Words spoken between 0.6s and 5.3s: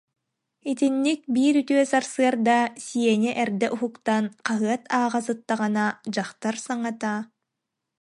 Итинник биир үтүө сарсыарда Сеня эрдэ уһуктан хаһыат ааҕа